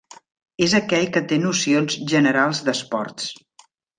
És 0.67 0.71
aquell 0.79 1.05
que 1.17 1.21
té 1.33 1.37
nocions 1.43 1.99
generals 2.13 2.63
d'esports. 2.69 3.31